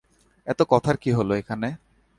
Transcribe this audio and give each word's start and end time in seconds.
এত 0.47 0.59
কথার 0.69 0.95
কী 0.97 1.09
হলো 1.11 1.33
এখানে? 1.35 1.69